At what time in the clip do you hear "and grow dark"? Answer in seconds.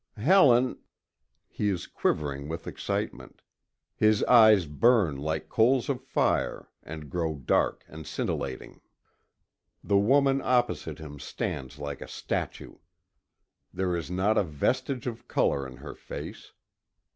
6.81-7.85